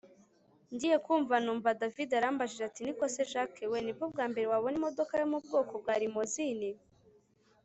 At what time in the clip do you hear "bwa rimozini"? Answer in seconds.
5.81-6.69